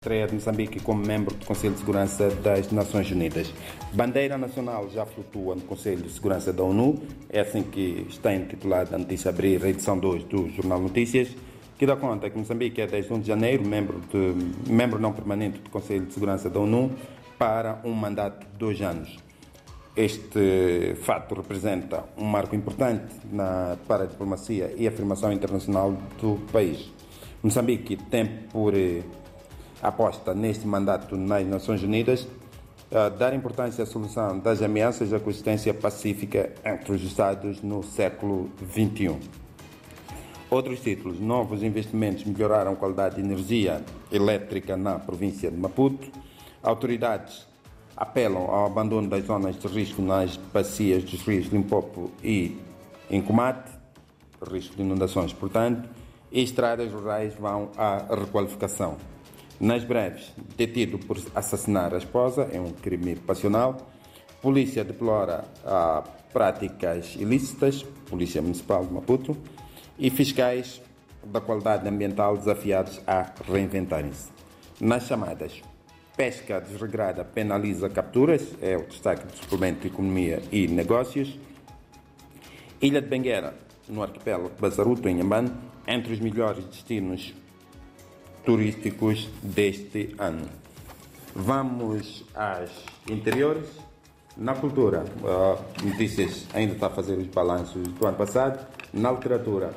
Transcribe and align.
estreia 0.00 0.28
de 0.28 0.34
Moçambique 0.34 0.78
como 0.78 1.04
membro 1.04 1.34
do 1.34 1.44
Conselho 1.44 1.72
de 1.72 1.80
Segurança 1.80 2.30
das 2.30 2.70
Nações 2.70 3.10
Unidas. 3.10 3.52
Bandeira 3.92 4.38
nacional 4.38 4.88
já 4.88 5.04
flutua 5.04 5.56
no 5.56 5.62
Conselho 5.62 6.02
de 6.02 6.10
Segurança 6.12 6.52
da 6.52 6.62
ONU, 6.62 7.02
é 7.28 7.40
assim 7.40 7.64
que 7.64 8.06
está 8.08 8.32
intitulada 8.32 8.94
a 8.94 8.98
notícia 9.00 9.28
abrir 9.28 9.60
a 9.64 9.68
edição 9.68 9.98
2 9.98 10.22
do 10.22 10.48
Jornal 10.50 10.80
Notícias, 10.80 11.34
que 11.76 11.84
dá 11.84 11.96
conta 11.96 12.30
que 12.30 12.38
Moçambique 12.38 12.80
é 12.80 12.86
desde 12.86 13.12
1 13.12 13.20
de 13.22 13.26
janeiro 13.26 13.66
membro, 13.66 14.00
de, 14.12 14.72
membro 14.72 15.00
não 15.00 15.12
permanente 15.12 15.58
do 15.58 15.68
Conselho 15.68 16.06
de 16.06 16.14
Segurança 16.14 16.48
da 16.48 16.60
ONU 16.60 16.92
para 17.36 17.80
um 17.84 17.92
mandato 17.92 18.46
de 18.46 18.56
dois 18.56 18.80
anos. 18.80 19.18
Este 19.96 20.94
fato 21.02 21.34
representa 21.34 22.04
um 22.16 22.24
marco 22.24 22.54
importante 22.54 23.16
na, 23.32 23.76
para 23.88 24.04
a 24.04 24.06
diplomacia 24.06 24.72
e 24.76 24.86
a 24.86 24.90
afirmação 24.90 25.32
internacional 25.32 25.92
do 26.20 26.38
país. 26.52 26.88
Moçambique 27.42 27.96
tem 27.96 28.26
por 28.52 28.74
aposta 29.82 30.34
neste 30.34 30.66
mandato 30.66 31.16
nas 31.16 31.46
Nações 31.46 31.82
Unidas 31.82 32.26
dar 33.18 33.34
importância 33.34 33.84
à 33.84 33.86
solução 33.86 34.38
das 34.38 34.62
ameaças 34.62 35.10
da 35.10 35.20
coexistência 35.20 35.74
pacífica 35.74 36.52
entre 36.64 36.92
os 36.92 37.02
Estados 37.02 37.60
no 37.62 37.82
século 37.82 38.50
XXI. 38.72 39.18
Outros 40.50 40.80
títulos: 40.80 41.20
novos 41.20 41.62
investimentos 41.62 42.24
melhoraram 42.24 42.72
a 42.72 42.76
qualidade 42.76 43.16
de 43.16 43.20
energia 43.20 43.84
elétrica 44.10 44.76
na 44.76 44.98
província 44.98 45.50
de 45.50 45.56
Maputo. 45.58 46.08
Autoridades 46.62 47.46
apelam 47.94 48.44
ao 48.44 48.66
abandono 48.66 49.08
das 49.08 49.24
zonas 49.24 49.56
de 49.56 49.66
risco 49.68 50.00
nas 50.00 50.36
bacias 50.36 51.04
dos 51.04 51.20
rios 51.22 51.48
Limpopo 51.48 52.10
e 52.24 52.56
Incomate, 53.10 53.70
risco 54.50 54.76
de 54.76 54.82
inundações, 54.82 55.32
portanto, 55.32 55.88
e 56.32 56.42
estradas 56.42 56.90
rurais 56.92 57.34
vão 57.34 57.70
à 57.76 58.06
requalificação. 58.14 58.96
Nas 59.60 59.82
breves, 59.82 60.32
detido 60.56 60.98
por 60.98 61.18
assassinar 61.34 61.92
a 61.92 61.98
esposa 61.98 62.48
é 62.52 62.60
um 62.60 62.70
crime 62.70 63.16
passional. 63.16 63.90
Polícia 64.40 64.84
deplora 64.84 65.44
ah, 65.66 66.04
práticas 66.32 67.16
ilícitas, 67.16 67.82
Polícia 68.08 68.40
Municipal 68.40 68.86
de 68.86 68.92
Maputo, 68.92 69.36
e 69.98 70.10
fiscais 70.10 70.80
da 71.24 71.40
qualidade 71.40 71.88
ambiental 71.88 72.36
desafiados 72.36 73.00
a 73.04 73.32
reinventarem-se. 73.50 74.30
Nas 74.80 75.08
chamadas, 75.08 75.60
pesca 76.16 76.60
desregrada 76.60 77.24
penaliza 77.24 77.88
capturas, 77.90 78.54
é 78.62 78.76
o 78.76 78.86
destaque 78.86 79.26
do 79.26 79.36
suplemento 79.36 79.80
de 79.80 79.88
Economia 79.88 80.40
e 80.52 80.68
Negócios. 80.68 81.36
Ilha 82.80 83.02
de 83.02 83.08
Benguera, 83.08 83.56
no 83.88 84.04
arquipélago 84.04 84.52
Bazaruto, 84.60 85.08
em 85.08 85.18
Yamban, 85.18 85.46
entre 85.84 86.12
os 86.12 86.20
melhores 86.20 86.64
destinos 86.64 87.34
turísticos 88.48 89.28
deste 89.42 90.14
ano. 90.18 90.48
Vamos 91.34 92.24
às 92.34 92.70
interiores. 93.06 93.68
Na 94.38 94.54
cultura, 94.54 95.04
notícias 95.84 96.46
ainda 96.54 96.72
está 96.72 96.86
a 96.86 96.90
fazer 96.90 97.18
os 97.18 97.26
balanços 97.26 97.86
do 97.86 98.06
ano 98.06 98.16
passado. 98.16 98.66
Na 98.90 99.12
literatura, 99.12 99.74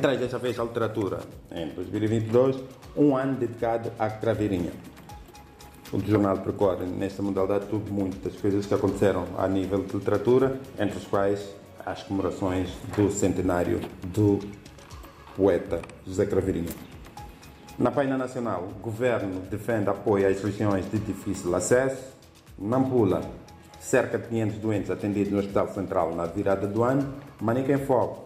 traz 0.00 0.18
desta 0.18 0.38
vez 0.38 0.58
a 0.58 0.64
literatura 0.64 1.20
em 1.52 1.68
2022, 1.74 2.56
um 2.96 3.14
ano 3.14 3.34
dedicado 3.34 3.92
à 3.98 4.08
craveirinha. 4.08 4.72
O 5.92 6.00
jornal 6.00 6.38
percorre 6.38 6.86
nesta 6.86 7.22
modalidade 7.22 7.66
tudo 7.66 7.92
muitas 7.92 8.34
coisas 8.36 8.64
que 8.64 8.72
aconteceram 8.72 9.26
a 9.36 9.46
nível 9.46 9.84
de 9.84 9.94
literatura, 9.94 10.58
entre 10.78 10.96
os 10.96 11.04
quais 11.04 11.46
as 11.84 12.02
comemorações 12.02 12.70
do 12.96 13.10
centenário 13.10 13.78
do 14.06 14.38
poeta 15.36 15.82
José 16.06 16.24
Craveirinha. 16.24 16.88
Na 17.78 17.92
página 17.92 18.18
nacional, 18.18 18.64
o 18.64 18.82
governo 18.82 19.40
defende 19.42 19.88
apoio 19.88 20.26
às 20.26 20.42
regiões 20.42 20.90
de 20.90 20.98
difícil 20.98 21.54
acesso. 21.54 22.12
Nampula, 22.58 23.20
cerca 23.78 24.18
de 24.18 24.26
500 24.26 24.58
doentes 24.58 24.90
atendidos 24.90 25.32
no 25.32 25.38
Hospital 25.38 25.68
Central 25.68 26.12
na 26.12 26.26
virada 26.26 26.66
do 26.66 26.82
ano. 26.82 27.14
Manica 27.40 27.72
em 27.72 27.78
Foco, 27.78 28.24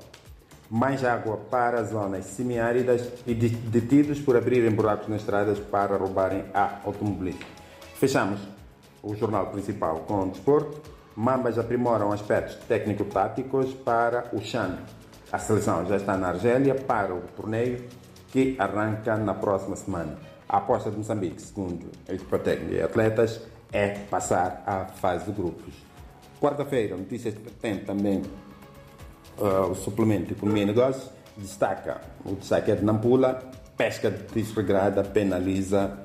mais 0.70 1.04
água 1.04 1.36
para 1.50 1.80
as 1.80 1.90
zonas 1.90 2.24
semiáridas 2.24 3.06
e 3.26 3.34
detidos 3.34 4.18
por 4.18 4.38
abrirem 4.38 4.70
buracos 4.70 5.08
nas 5.08 5.20
estradas 5.20 5.58
para 5.58 5.98
roubarem 5.98 6.44
a 6.54 6.78
automobilistas. 6.86 7.46
Fechamos 7.96 8.40
o 9.02 9.14
jornal 9.14 9.48
principal 9.48 9.96
com 10.06 10.22
o 10.22 10.30
desporto. 10.30 10.80
Mambas 11.14 11.58
aprimoram 11.58 12.10
aspectos 12.10 12.56
técnico-táticos 12.66 13.74
para 13.74 14.30
o 14.32 14.40
Chan. 14.40 14.78
A 15.30 15.38
seleção 15.38 15.84
já 15.84 15.96
está 15.96 16.16
na 16.16 16.28
Argélia 16.28 16.74
para 16.74 17.14
o 17.14 17.20
torneio 17.36 17.86
que 18.32 18.56
arranca 18.58 19.16
na 19.16 19.34
próxima 19.34 19.76
semana. 19.76 20.16
A 20.48 20.56
aposta 20.56 20.90
de 20.90 20.96
Moçambique, 20.96 21.40
segundo 21.40 21.86
a 22.08 22.38
técnica 22.38 22.74
e 22.74 22.82
atletas, 22.82 23.40
é 23.72 23.90
passar 24.10 24.62
à 24.66 24.86
fase 24.86 25.26
de 25.26 25.32
grupos. 25.32 25.74
Quarta-feira, 26.40 26.96
notícias 26.96 27.34
tem 27.60 27.78
também 27.78 28.22
uh, 29.38 29.70
o 29.70 29.74
suplemento 29.74 30.32
Economia 30.32 30.64
e 30.64 30.66
Negócios, 30.66 31.10
destaca, 31.36 32.00
o 32.24 32.34
destaque 32.34 32.72
é 32.72 32.74
de 32.74 32.84
Nampula, 32.84 33.40
pesca 33.76 34.10
desregrada 34.10 35.04
penaliza 35.04 35.98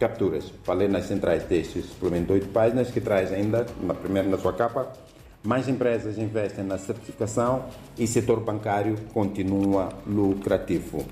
capturas. 0.00 0.52
Falei 0.64 0.88
nas 0.88 1.04
centrais 1.04 1.44
deste 1.44 1.82
suplemento 1.82 2.26
de 2.26 2.32
oito 2.34 2.48
páginas, 2.48 2.90
que 2.90 3.00
traz 3.00 3.32
ainda, 3.32 3.66
na 3.80 3.94
primeira 3.94 4.28
na 4.28 4.38
sua 4.38 4.52
capa, 4.52 4.92
mais 5.42 5.68
empresas 5.68 6.18
investem 6.18 6.64
na 6.64 6.76
certificação 6.76 7.66
e 7.96 8.06
setor 8.06 8.40
bancário 8.40 8.96
continua 9.14 9.90
lucrativo. 10.06 11.06